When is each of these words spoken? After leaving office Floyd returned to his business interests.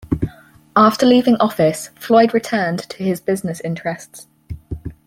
After 0.75 1.05
leaving 1.05 1.35
office 1.35 1.91
Floyd 1.93 2.33
returned 2.33 2.89
to 2.89 3.03
his 3.03 3.21
business 3.21 3.59
interests. 3.61 4.25